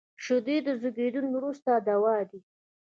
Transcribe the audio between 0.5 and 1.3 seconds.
د زیږون